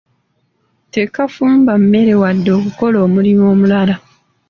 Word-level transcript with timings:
Tekafumba 0.93 1.71
mmere 1.81 2.13
wadde 2.21 2.49
okukola 2.59 2.97
omulimu 3.05 3.43
omulala. 3.53 3.95